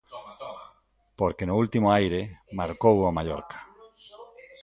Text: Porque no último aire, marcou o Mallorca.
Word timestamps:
Porque 1.19 1.47
no 1.47 1.55
último 1.63 1.87
aire, 1.99 2.21
marcou 2.59 2.95
o 3.01 3.15
Mallorca. 3.17 3.59